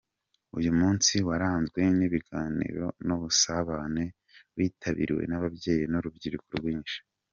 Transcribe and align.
Uyu 0.57 0.71
munsi 0.79 1.13
waranzwe 1.27 1.81
n’ibiganiro 1.97 2.85
n’ubusabane, 3.05 4.05
witabiriwe 4.55 5.23
n’ababyeyi 5.27 5.83
n’ 5.91 5.93
urubyiruko 5.99 6.49
rwinshi. 6.61 6.97